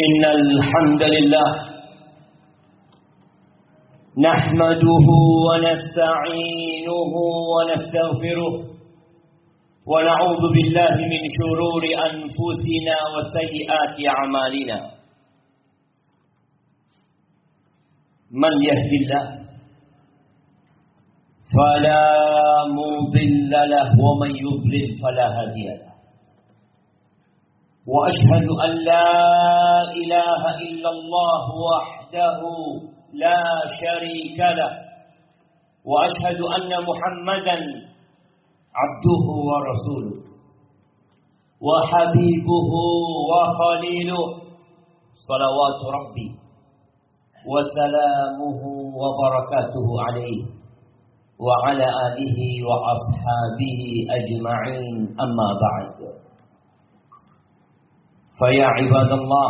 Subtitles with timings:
[0.00, 1.48] إن الحمد لله
[4.26, 5.06] نحمده
[5.46, 7.12] ونستعينه
[7.52, 8.54] ونستغفره
[9.86, 14.78] ونعوذ بالله من شرور أنفسنا وسيئات أعمالنا.
[18.32, 19.24] من يهدي الله
[21.52, 22.08] فلا
[22.80, 25.91] مضل له ومن يضلل فلا هادي له.
[27.86, 29.10] وأشهد أن لا
[29.82, 32.40] إله إلا الله وحده
[33.12, 33.44] لا
[33.82, 34.72] شريك له.
[35.84, 37.58] وأشهد أن محمدا
[38.74, 40.22] عبده ورسوله.
[41.62, 42.72] وحبيبه
[43.30, 44.24] وخليله.
[45.14, 46.28] صلوات ربي
[47.46, 48.60] وسلامه
[49.02, 50.42] وبركاته عليه.
[51.40, 54.96] وعلى آله وأصحابه أجمعين.
[55.20, 56.11] أما بعد.
[58.42, 59.48] فيا عباد الله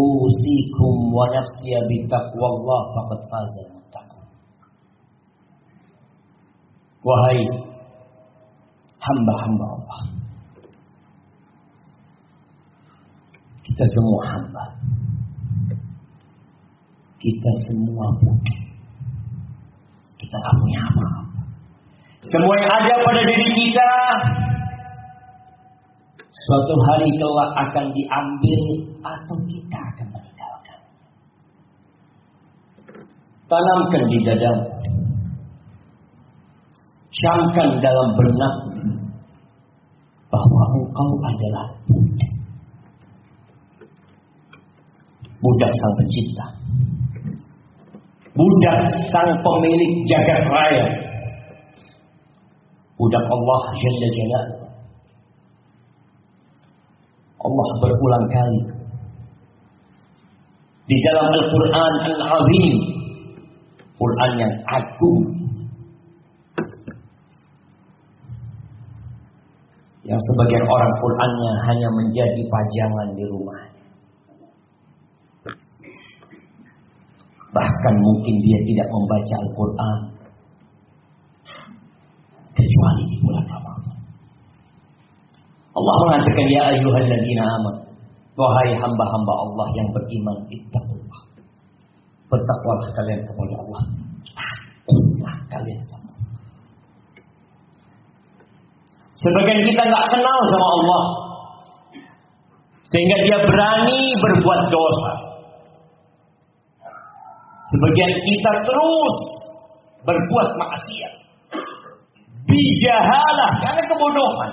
[0.00, 4.24] أوصيكم ونفسي بتقوى الله فقد فاز المتقون
[7.06, 7.38] Wahai
[8.98, 10.00] hamba-hamba Allah
[13.62, 14.64] Kita semua hamba
[17.22, 18.60] Kita semua bukan
[20.18, 21.40] Kita tak punya apa-apa
[22.26, 23.90] Semua yang ada pada diri kita
[26.46, 28.60] Suatu hari kelak akan diambil
[29.02, 30.78] atau kita akan meninggalkan.
[33.50, 34.52] Tanamkan di dada.
[37.10, 38.54] Camkan dalam benak
[40.30, 42.32] bahwa engkau adalah budak.
[45.42, 46.46] Budak sang pencipta.
[48.38, 48.78] Budak
[49.10, 50.86] sang pemilik jagat raya.
[52.94, 54.65] Budak Allah Jalla Jalaluhu.
[57.46, 58.60] Allah berulang kali.
[60.86, 62.76] Di dalam Al-Quran Al-Azim
[63.96, 65.24] Quran yang agung.
[70.06, 73.60] Yang sebagian orang Qurannya hanya menjadi pajangan di rumah.
[77.50, 79.98] Bahkan mungkin dia tidak membaca Al-Quran.
[82.56, 83.75] Kecuali di bulan Ramadan
[85.76, 87.80] Allah mengatakan ya ayyuhalladzina amanu
[88.36, 91.20] wahai hamba-hamba Allah yang beriman ittaqullah
[92.32, 93.82] bertakwalah kalian kepada Allah
[94.32, 96.06] takutlah kalian sama
[99.16, 101.02] Sebagian kita nggak kenal sama Allah
[102.86, 105.12] sehingga dia berani berbuat dosa.
[107.66, 109.16] Sebagian kita terus
[110.06, 111.14] berbuat maksiat.
[112.46, 114.52] Bijahalah karena kebodohan.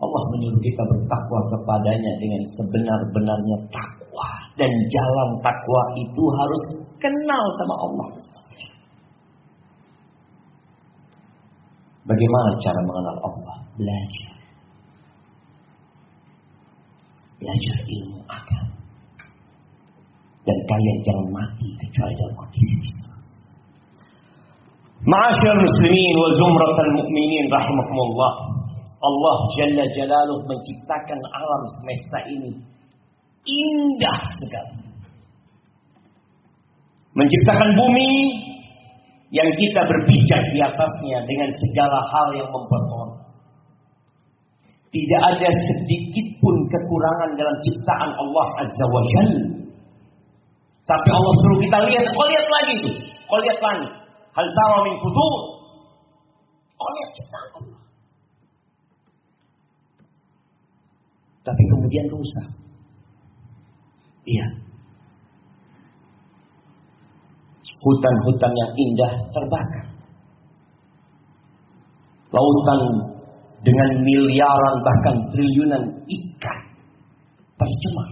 [0.00, 4.28] Allah menyuruh kita bertakwa kepadanya dengan sebenar-benarnya takwa.
[4.56, 6.62] Dan jalan takwa itu harus
[6.96, 8.08] kenal sama Allah.
[12.08, 13.56] Bagaimana cara mengenal Allah?
[13.76, 14.32] Belajar.
[17.36, 18.76] Belajar ilmu agama.
[20.48, 23.00] Dan kalian jangan mati kecuali dalam kondisi
[25.00, 28.49] Ma'asyar muslimin wa zumratal mu'minin rahimahumullah.
[29.00, 32.52] Allah Jalla Jalaluh menciptakan alam semesta ini
[33.48, 34.76] indah sekali.
[37.16, 38.12] Menciptakan bumi
[39.32, 43.16] yang kita berpijak di atasnya dengan segala hal yang mempesona.
[44.90, 49.42] Tidak ada sedikit pun kekurangan dalam ciptaan Allah Azza wa Jalla.
[50.82, 52.92] Sampai Allah suruh kita lihat, kau lihat lagi itu,
[53.30, 53.92] kau lihat langit.
[54.34, 55.34] Hal tara min futur.
[56.74, 57.80] Kau lihat ciptaan Allah.
[61.40, 62.48] Tapi kemudian rusak.
[64.28, 64.46] Iya.
[67.80, 69.86] Hutan-hutan yang indah terbakar.
[72.30, 72.80] Lautan
[73.64, 76.58] dengan miliaran bahkan triliunan ikan
[77.56, 78.08] tercemar.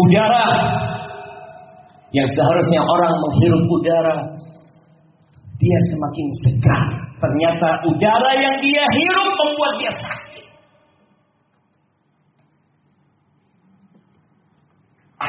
[0.00, 0.48] Udara
[2.10, 4.16] yang seharusnya orang menghirup udara
[5.60, 6.84] dia semakin segar.
[7.20, 10.29] Ternyata udara yang dia hirup membuat dia sakit.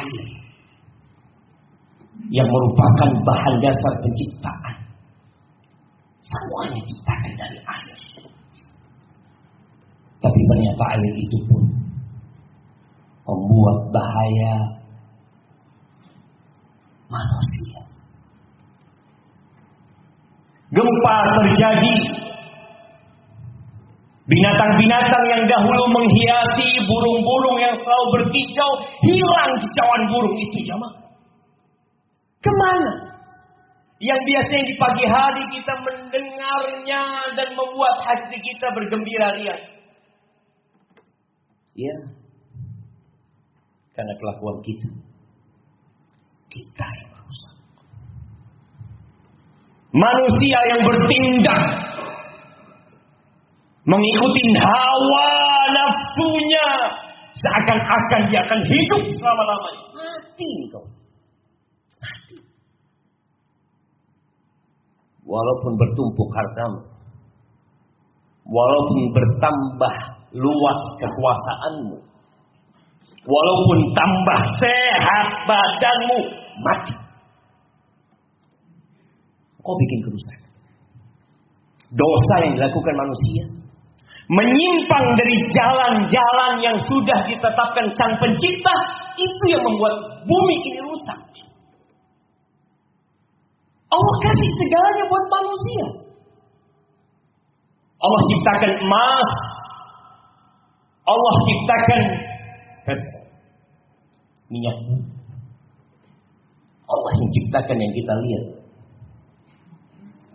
[0.01, 0.41] Air
[2.31, 4.75] yang merupakan bahan dasar penciptaan.
[6.21, 7.97] Semuanya diciptakan dari air.
[10.21, 11.63] Tapi ternyata air itu pun
[13.25, 14.53] membuat bahaya
[17.09, 17.81] manusia.
[20.71, 21.95] Gempa terjadi
[24.31, 28.71] Binatang-binatang yang dahulu menghiasi burung-burung yang selalu berkicau,
[29.03, 30.95] hilang kicauan burung itu jamaah.
[32.39, 32.91] Ke mana?
[33.99, 37.03] Yang biasanya di pagi hari kita mendengarnya
[37.35, 39.55] dan membuat hati kita bergembira ria.
[41.75, 41.95] Ya.
[43.91, 44.89] Karena kelakuan kita.
[46.47, 47.55] Kita yang merusak.
[49.91, 51.90] Manusia yang bertindak
[53.91, 55.31] mengikuti hawa
[55.75, 56.67] nafsunya
[57.35, 59.83] seakan-akan dia akan hidup selama-lamanya.
[59.99, 60.85] Mati kau.
[61.99, 62.37] Mati.
[65.27, 66.79] Walaupun bertumpuk hartamu.
[68.47, 69.95] Walaupun bertambah
[70.39, 71.97] luas kekuasaanmu.
[73.21, 76.19] Walaupun tambah sehat badanmu.
[76.63, 76.95] Mati.
[79.61, 80.49] Kau bikin kerusakan.
[81.91, 83.60] Dosa yang dilakukan manusia
[84.31, 88.75] menyimpang dari jalan-jalan yang sudah ditetapkan sang pencipta,
[89.19, 91.19] itu yang membuat bumi ini rusak.
[93.91, 95.85] Allah kasih segalanya buat manusia.
[98.01, 99.29] Allah ciptakan emas.
[101.01, 102.01] Allah ciptakan
[104.51, 104.75] minyak
[106.91, 108.45] Allah yang ciptakan yang kita lihat.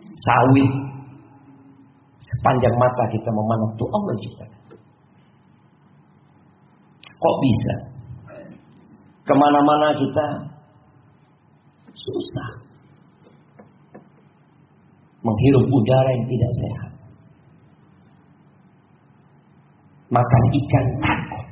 [0.09, 0.71] Sawit,
[2.37, 4.15] Sepanjang mata kita memandang itu Allah.
[7.17, 7.75] Kok bisa?
[9.25, 10.25] Ke mana-mana kita
[11.91, 12.49] susah.
[15.25, 16.91] Menghirup udara yang tidak sehat.
[20.07, 21.45] Makan ikan takut.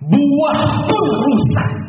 [0.00, 1.79] Buah pun rusak.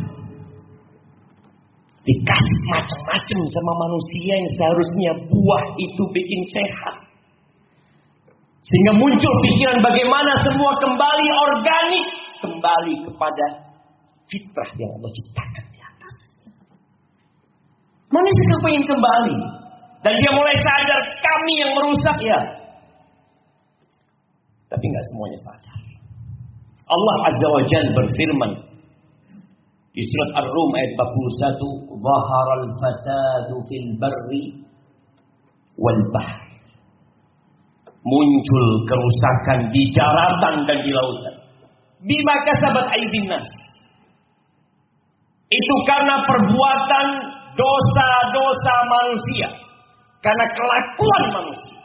[2.02, 6.98] Dikasih macam-macam sama manusia yang seharusnya buah itu bikin sehat.
[8.66, 12.08] Sehingga muncul pikiran bagaimana semua kembali organik.
[12.42, 13.46] Kembali kepada
[14.26, 16.16] fitrah yang Allah ciptakan di atas.
[18.10, 19.40] Manusia ingin kembali.
[20.02, 22.40] Dan dia mulai sadar kami yang merusak ya.
[24.74, 25.80] Tapi nggak semuanya sadar.
[26.90, 28.52] Allah Azza wa Jal berfirman
[29.92, 34.44] di surat Ar-Rum ayat 41, "Zaharal fasadu fil barri
[35.76, 36.40] wal bahr."
[38.02, 41.36] Muncul kerusakan di daratan dan di lautan.
[42.02, 43.46] Bima kasabat aydin nas.
[45.52, 47.08] Itu karena perbuatan
[47.54, 49.50] dosa-dosa manusia.
[50.24, 51.78] Karena kelakuan manusia.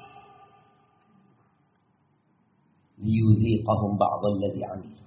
[3.02, 5.05] Liyudhiqahum ba'dalladhi amilu.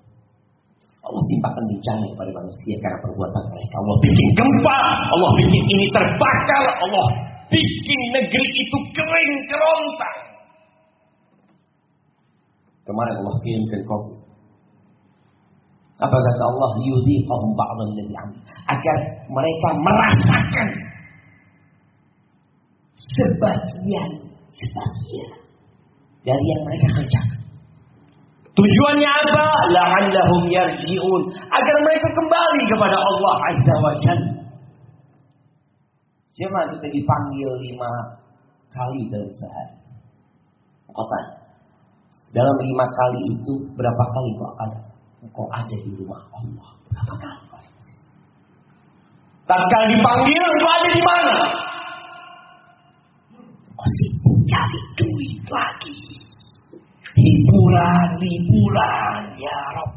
[1.09, 3.75] Allah timpakan bencana kepada manusia karena perbuatan mereka.
[3.81, 4.79] Allah bikin gempa,
[5.09, 7.07] Allah bikin ini terbakar, Allah
[7.49, 10.19] bikin negeri itu kering kerontang.
[12.85, 14.17] Kemarin Allah kirimkan COVID.
[15.99, 16.71] Apa kata Allah?
[16.79, 18.39] Yudhiqahum ba'dal ladhi
[18.71, 18.97] Agar
[19.27, 20.67] mereka merasakan
[23.19, 24.09] sebagian
[24.53, 25.31] sebagian
[26.23, 27.38] dari yang mereka kerjakan.
[28.59, 29.45] Tujuannya apa?
[29.71, 31.21] La'allahum yarji'un.
[31.31, 34.33] Agar mereka kembali kepada Allah Azza wa Jalla.
[36.35, 37.91] Siapa kita dipanggil lima
[38.71, 39.75] kali dalam sehari?
[40.91, 41.19] Kota.
[42.35, 44.79] Dalam lima kali itu berapa kali kau ada?
[45.31, 46.69] Kau ada di rumah Allah.
[46.91, 47.39] Berapa kali?
[49.49, 51.37] Tatkala dipanggil, kau ada di mana?
[53.73, 56.28] Kau sibuk cari duit lagi
[57.19, 59.91] hiburan, hiburan, ya Rob.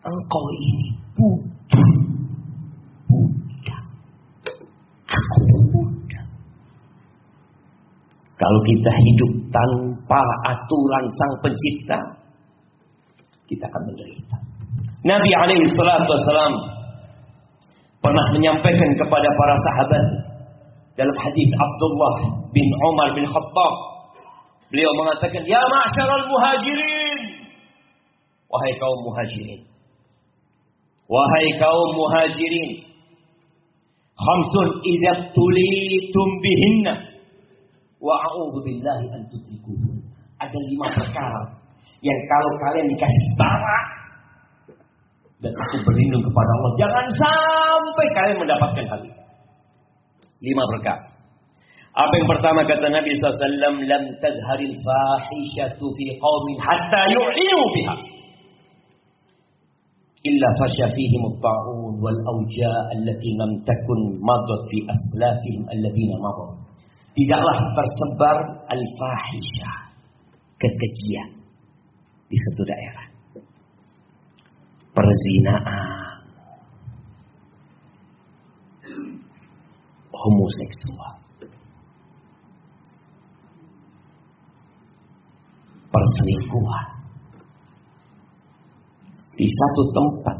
[0.00, 1.90] Engkau ini butuh,
[3.06, 3.82] budak.
[5.06, 6.26] Aku budak.
[8.40, 11.98] Kalau kita hidup tanpa aturan sang pencipta,
[13.44, 14.36] kita akan menderita.
[15.04, 16.54] Nabi alaihi salatu wasalam
[18.00, 20.04] pernah menyampaikan kepada para sahabat
[20.96, 22.14] dalam hadis Abdullah
[22.52, 23.74] bin Umar bin Khattab
[24.70, 27.20] Beliau mengatakan, Ya ma'asyaral muhajirin.
[28.50, 29.60] Wahai kaum muhajirin.
[31.10, 32.70] Wahai kaum muhajirin.
[34.14, 36.94] Khamsun idza tulitum bihinna.
[37.98, 39.22] Wa a'udhu billahi an.
[40.40, 41.42] Ada lima perkara
[42.00, 43.80] yang kalau kalian dikasih bara
[45.40, 49.20] dan aku berlindung kepada Allah, jangan sampai kalian mendapatkan hal ini.
[50.44, 51.00] Lima perkara.
[52.00, 57.96] Apa yang pertama kata Nabi SAW, Lam tazharil fahishatu fi qawmin hatta yu'inu fiha.
[60.20, 66.60] Illa fashafihim فيهم wal awja Allati لم takun مضت fi aslafihim الذين مضوا
[67.16, 68.36] tidaklah tersebar
[68.68, 69.72] al-fahisha
[70.60, 71.30] kekejian
[72.28, 73.06] di satu daerah
[74.94, 76.20] perzinaan
[80.12, 81.29] homoseksual
[85.90, 86.86] perselingkuhan
[89.34, 90.36] di satu tempat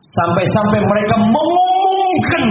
[0.00, 2.44] sampai-sampai mereka mengumumkan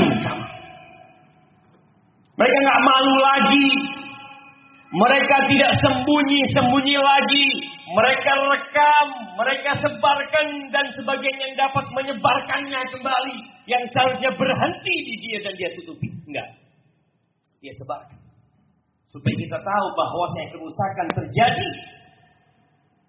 [2.33, 3.69] mereka nggak malu lagi
[4.93, 7.47] mereka tidak sembunyi-sembunyi lagi
[7.93, 13.37] mereka rekam, mereka sebarkan dan sebagainya yang dapat menyebarkannya kembali
[13.69, 16.09] yang seharusnya berhenti di dia dan dia tutupi.
[16.25, 16.47] Enggak.
[17.61, 18.22] Dia sebarkan.
[19.13, 21.69] Supaya kita tahu bahwa saya kerusakan terjadi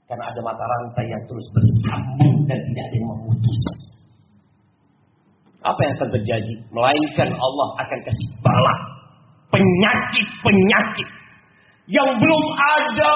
[0.04, 3.58] karena ada mata rantai yang terus bersambung dan tidak ada yang memutus.
[5.64, 6.54] Apa yang akan terjadi?
[6.76, 8.75] Melainkan Allah akan kasih bala
[9.49, 11.08] penyakit-penyakit
[11.88, 13.14] yang belum ada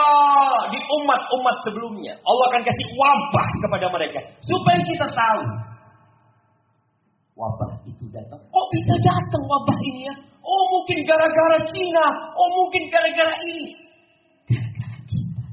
[0.73, 2.17] di umat-umat sebelumnya.
[2.25, 5.45] Allah akan kasih wabah kepada mereka supaya kita tahu
[7.37, 8.41] wabah itu datang.
[8.49, 10.15] Oh bisa datang wabah ini ya?
[10.49, 12.07] Oh mungkin gara-gara Cina.
[12.33, 13.69] Oh mungkin gara-gara ini.
[14.49, 15.45] Gara-gara kita.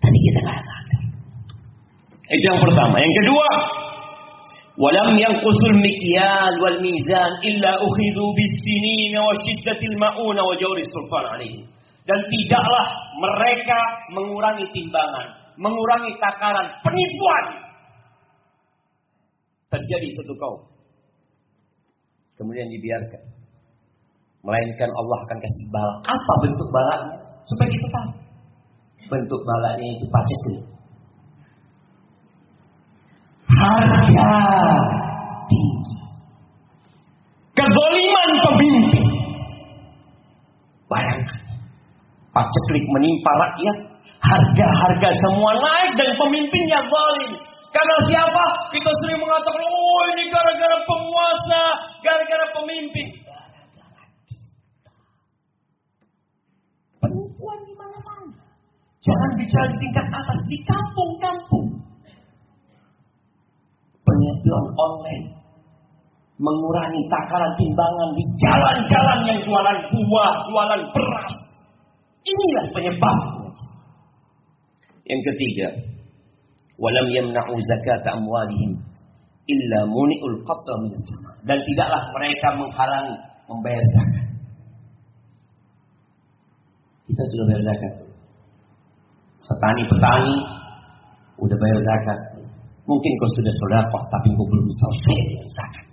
[0.00, 1.02] Tadi kita nggak sadar.
[2.32, 2.96] Itu yang pertama.
[3.04, 3.48] Yang kedua,
[4.80, 10.42] walam yanqusul mikyal wal mizan illa ukhidhu bis sinin wa shiddatil mauna
[12.08, 12.86] Dan tidaklah
[13.20, 13.80] mereka
[14.16, 15.26] mengurangi timbangan,
[15.60, 17.44] mengurangi takaran, penipuan.
[19.68, 20.60] Terjadi satu kaum.
[22.40, 23.22] Kemudian dibiarkan.
[24.40, 25.94] Melainkan Allah akan kasih bala.
[26.08, 27.16] Apa bentuk balanya?
[27.44, 28.10] Supaya kita tahu.
[29.12, 30.62] Bentuk balanya itu paceklik.
[33.52, 34.32] Harga
[42.38, 43.76] Paceklik menimpa rakyat.
[44.22, 47.34] Harga-harga semua naik dan pemimpinnya zalim.
[47.74, 48.44] Karena siapa?
[48.70, 51.62] Kita sering mengatakan, oh ini gara-gara penguasa,
[52.06, 53.08] gara-gara pemimpin.
[57.02, 58.42] Penipuan di mana-mana.
[59.02, 61.68] Jangan bicara di tingkat atas, di kampung-kampung.
[64.06, 65.26] Penipuan online.
[66.38, 71.47] Mengurangi takaran timbangan di jalan-jalan yang jualan buah, jualan beras.
[72.28, 73.50] Inilah penyebabnya.
[75.08, 75.68] Yang ketiga,
[76.76, 78.76] walam yamna'u zakat amwalihim
[79.48, 80.92] illa muni'ul qatra min.
[81.48, 83.16] Dan tidaklah mereka menghalangi
[83.48, 84.26] membayar zakat.
[87.08, 87.94] Kita sudah bayar zakat.
[89.48, 90.36] Petani-petani
[91.40, 92.18] udah bayar zakat.
[92.84, 95.18] Mungkin kau sudah sedekah tapi kau belum selesai
[95.56, 95.86] zakat.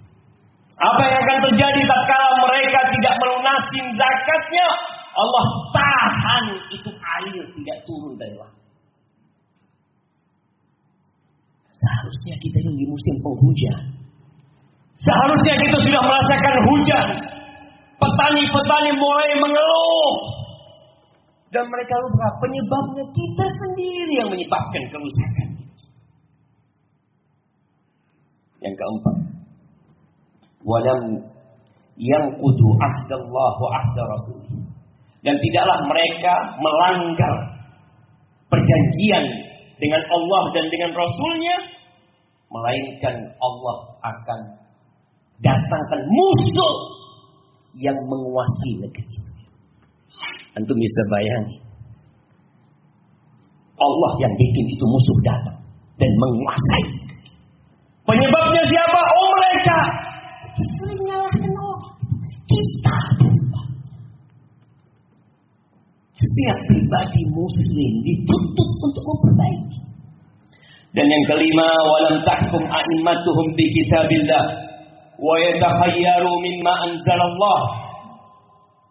[0.75, 4.67] Apa yang akan terjadi tatkala mereka tidak melunasi zakatnya?
[5.15, 6.43] Allah tahan
[6.75, 8.65] itu air tidak turun dari langit.
[11.75, 13.79] Seharusnya kita ini di musim penghujan.
[14.95, 17.07] Seharusnya kita sudah merasakan hujan.
[17.95, 20.15] Petani-petani mulai mengeluh.
[21.51, 25.47] Dan mereka lupa penyebabnya kita sendiri yang menyebabkan kerusakan.
[28.59, 29.17] Yang keempat.
[30.65, 30.99] Walam
[31.95, 34.59] yang kudu ahdallah wa ahda rasulih.
[35.25, 37.33] Dan tidaklah mereka melanggar
[38.51, 39.25] perjanjian
[39.81, 41.57] dengan Allah dan dengan Rasulnya.
[42.45, 44.39] Melainkan Allah akan
[45.41, 46.75] datangkan musuh
[47.75, 49.33] yang menguasai negeri itu.
[50.55, 51.65] Antum bisa bayangin.
[53.75, 55.59] Allah yang bikin itu musuh datang
[55.99, 56.85] dan menguasai.
[58.07, 58.99] Penyebabnya siapa?
[59.03, 59.79] Oh mereka.
[66.15, 69.79] Setiap pribadi muslim dituntut untuk memperbaiki.
[70.95, 74.45] Dan yang kelima, walam tahkum a'imatuhum bi kitabillah
[75.19, 77.61] wa yatakhayyaru mimma anzalallah.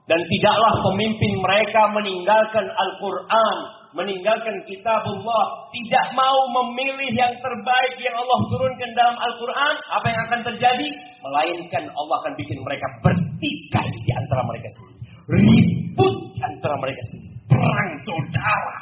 [0.05, 3.57] Dan tidaklah pemimpin mereka meninggalkan Al-Quran,
[3.98, 10.40] meninggalkan kitabullah, tidak mau memilih yang terbaik yang Allah turunkan dalam Al-Quran, apa yang akan
[10.54, 10.90] terjadi?
[11.26, 14.98] Melainkan Allah akan bikin mereka bertikai di antara mereka sendiri.
[15.30, 17.36] Ribut di antara mereka sendiri.
[17.50, 18.78] Perang saudara.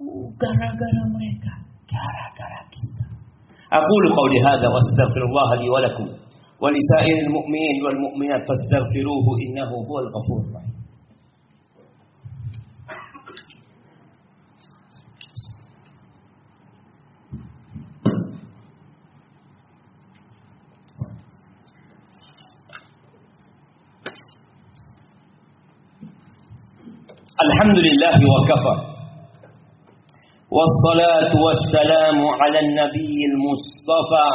[0.00, 1.52] Uh, gara-gara mereka.
[1.90, 3.10] Gara-gara kita.
[3.70, 6.06] أقول قولي هذا وأستغفر الله لي ولكم
[6.62, 10.63] ولسائر المؤمنين والمؤمنات فاستغفروه إنه هو الغفور الرحيم
[27.65, 28.75] Alhamdulillah wa kafa.
[30.53, 31.33] Wassalatu
[32.37, 34.27] ala nabiyil mustafa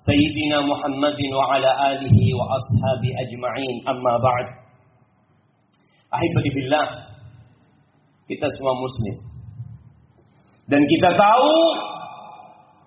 [0.00, 3.76] Sayyidina Muhammadin wa ala alihi wa ashabi ajma'in.
[3.84, 4.48] Amma ba'd.
[8.32, 9.16] Kita semua muslim.
[10.72, 11.52] Dan kita tahu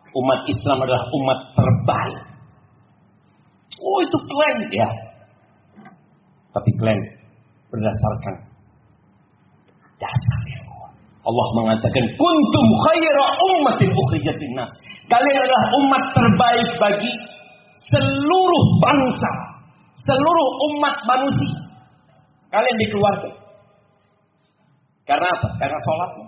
[0.09, 2.21] Umat Islam adalah umat terbaik.
[3.77, 4.89] Oh itu klaim ya.
[6.49, 7.01] Tapi klaim
[7.69, 8.48] berdasarkan
[9.99, 10.59] dasar
[11.29, 14.71] Allah mengatakan kuntum khaira ummatin ukhrijat nas.
[15.11, 17.11] Kalian adalah umat terbaik bagi
[17.91, 19.31] seluruh bangsa,
[20.09, 21.59] seluruh umat manusia.
[22.49, 23.33] Kalian dikeluarkan.
[25.05, 25.49] Karena apa?
[25.61, 26.27] Karena sholatnya.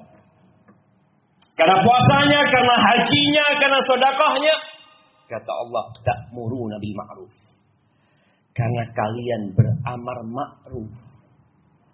[1.58, 4.56] Karena puasanya, karena hajinya, karena sodakahnya.
[5.30, 7.34] Kata Allah, tak muru nabi ma'ruf.
[8.54, 10.94] Karena kalian beramar ma'ruf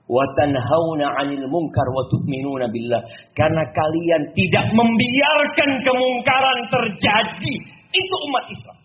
[0.07, 2.03] wa tanhauna 'anil munkar wa
[2.71, 3.01] billah.
[3.35, 7.55] Karena kalian tidak membiarkan kemungkaran terjadi.
[7.91, 8.77] Itu umat Islam.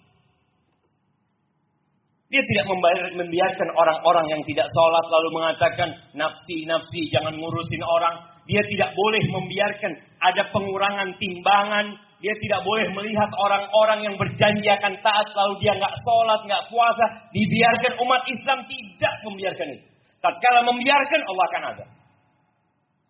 [2.33, 2.65] Dia tidak
[3.13, 8.25] membiarkan orang-orang yang tidak sholat lalu mengatakan nafsi, nafsi, jangan ngurusin orang.
[8.49, 11.93] Dia tidak boleh membiarkan ada pengurangan timbangan.
[12.25, 17.05] Dia tidak boleh melihat orang-orang yang berjanji akan taat lalu dia nggak sholat, nggak puasa.
[17.37, 19.92] Dibiarkan umat Islam tidak membiarkan itu.
[20.23, 21.87] Tatkala membiarkan Allah akan ada.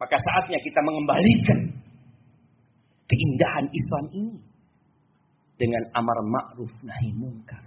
[0.00, 1.58] Maka saatnya kita mengembalikan
[3.06, 4.36] keindahan Islam ini
[5.60, 7.62] dengan amar ma'ruf nahi munkar.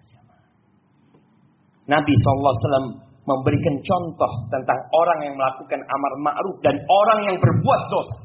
[1.86, 8.18] Nabi SAW memberikan contoh tentang orang yang melakukan amar ma'ruf dan orang yang berbuat dosa.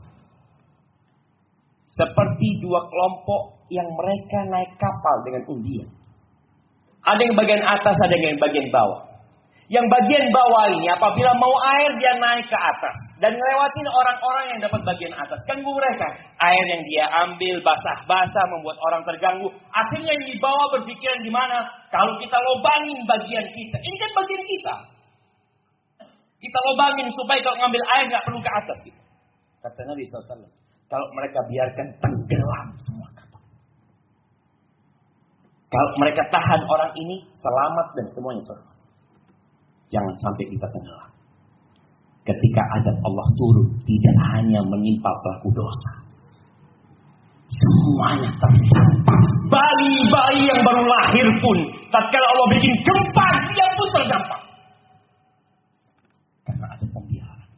[1.90, 5.88] Seperti dua kelompok yang mereka naik kapal dengan undian.
[7.04, 9.09] Ada yang bagian atas, ada yang bagian bawah.
[9.70, 14.58] Yang bagian bawah ini apabila mau air dia naik ke atas dan ngelewatin orang-orang yang
[14.66, 15.38] dapat bagian atas.
[15.46, 16.10] Ganggu mereka.
[16.42, 19.46] Air yang dia ambil basah-basah membuat orang terganggu.
[19.70, 21.62] Akhirnya yang dibawa berpikiran di mana?
[21.86, 23.78] Kalau kita lobangin bagian kita.
[23.78, 24.74] Ini kan bagian kita.
[26.42, 28.78] Kita lobangin supaya kalau ngambil air nggak perlu ke atas.
[28.82, 29.00] Gitu.
[29.62, 30.50] Kata Nabi SAW.
[30.90, 33.42] Kalau mereka biarkan tenggelam semua kapal.
[35.70, 38.79] Kalau mereka tahan orang ini selamat dan semuanya selamat.
[39.90, 41.10] Jangan sampai kita tenggelam.
[42.22, 45.92] Ketika adab Allah turun, tidak hanya menimpa pelaku dosa.
[47.50, 49.20] Semuanya terdampak.
[49.50, 51.58] Bayi-bayi yang baru lahir pun,
[51.90, 54.40] tatkala Allah bikin gempa, dia pun terdampak.
[56.46, 57.48] Karena ada pembiaran.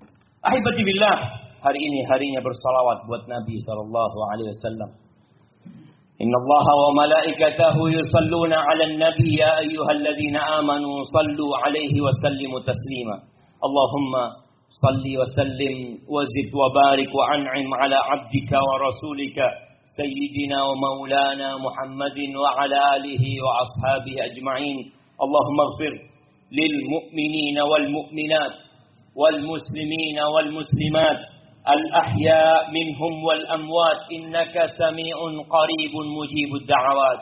[0.41, 1.19] Ahibati billah,
[1.61, 4.91] hari ini harinya bersalawat buat Nabi sallallahu alaihi wasallam.
[6.21, 13.17] إن الله وملائكته يصلون على النبي يا أيها الذين آمنوا صلوا عليه وسلموا تسليما.
[13.67, 14.13] اللهم
[14.85, 15.77] صل وسلم
[16.15, 19.39] وزد وبارك وأنعم على عبدك ورسولك
[19.99, 24.79] سيدنا ومولانا محمد وعلى آله وأصحابه أجمعين.
[25.25, 25.93] اللهم اغفر
[26.59, 28.55] للمؤمنين والمؤمنات
[29.17, 31.19] والمسلمين والمسلمات
[31.69, 35.17] الأحياء منهم والأموات إنك سميع
[35.49, 37.21] قريب مجيب الدعوات.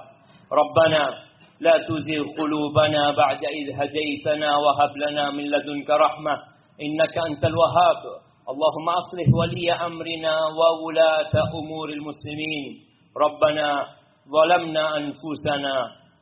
[0.53, 1.15] ربنا
[1.61, 6.33] لا تزغ قلوبنا بعد إذ هديتنا وهب لنا من لدنك رحمة
[6.83, 8.01] إنك أنت الوهاب.
[8.51, 12.65] اللهم أصلح ولي أمرنا وولاة أمور المسلمين.
[13.17, 13.87] ربنا
[14.33, 15.77] ظلمنا أنفسنا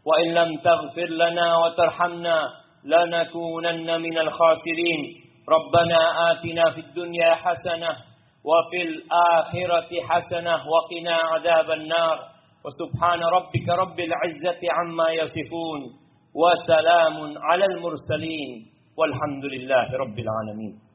[0.07, 2.49] وإن لم تغفر لنا وترحمنا
[2.85, 5.01] لنكونن من الخاسرين.
[5.49, 8.08] ربنا آتنا في الدنيا حسنة
[8.49, 12.19] وفي الآخرة حسنة وقنا عذاب النار.
[12.65, 15.81] وسبحان ربك رب العزة عما يصفون.
[16.35, 18.67] وسلام على المرسلين.
[18.99, 20.88] والحمد لله رب العالمين.